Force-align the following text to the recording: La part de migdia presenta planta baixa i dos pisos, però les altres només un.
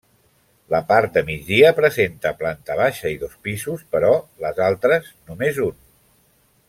La 0.73 0.77
part 0.91 1.11
de 1.17 1.21
migdia 1.27 1.73
presenta 1.79 2.31
planta 2.39 2.77
baixa 2.79 3.11
i 3.17 3.19
dos 3.25 3.35
pisos, 3.49 3.85
però 3.97 4.11
les 4.47 4.63
altres 4.71 5.13
només 5.29 5.61
un. 5.69 5.79